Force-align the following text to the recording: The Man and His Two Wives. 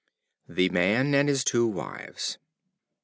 The 0.49 0.69
Man 0.69 1.13
and 1.13 1.29
His 1.29 1.43
Two 1.43 1.67
Wives. 1.67 2.39